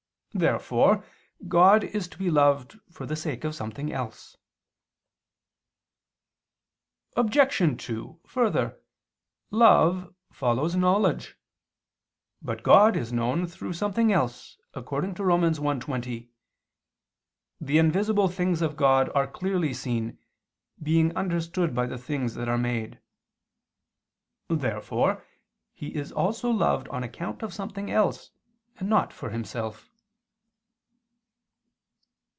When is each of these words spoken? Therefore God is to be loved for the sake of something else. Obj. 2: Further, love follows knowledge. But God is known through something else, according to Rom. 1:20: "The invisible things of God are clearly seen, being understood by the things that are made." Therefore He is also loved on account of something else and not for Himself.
Therefore 0.33 1.03
God 1.49 1.83
is 1.83 2.07
to 2.07 2.17
be 2.17 2.31
loved 2.31 2.79
for 2.89 3.05
the 3.05 3.17
sake 3.17 3.43
of 3.43 3.53
something 3.53 3.91
else. 3.91 4.37
Obj. 7.17 7.57
2: 7.85 8.19
Further, 8.27 8.79
love 9.51 10.15
follows 10.31 10.77
knowledge. 10.77 11.37
But 12.41 12.63
God 12.63 12.95
is 12.95 13.11
known 13.11 13.45
through 13.45 13.73
something 13.73 14.13
else, 14.13 14.57
according 14.73 15.15
to 15.15 15.25
Rom. 15.25 15.41
1:20: 15.41 16.29
"The 17.59 17.77
invisible 17.77 18.29
things 18.29 18.61
of 18.61 18.77
God 18.77 19.09
are 19.13 19.27
clearly 19.27 19.73
seen, 19.73 20.17
being 20.81 21.13
understood 21.17 21.75
by 21.75 21.85
the 21.87 21.97
things 21.97 22.35
that 22.35 22.47
are 22.47 22.57
made." 22.57 23.01
Therefore 24.47 25.25
He 25.73 25.93
is 25.93 26.13
also 26.13 26.49
loved 26.49 26.87
on 26.87 27.03
account 27.03 27.43
of 27.43 27.53
something 27.53 27.91
else 27.91 28.31
and 28.79 28.87
not 28.87 29.11
for 29.11 29.29
Himself. 29.31 29.89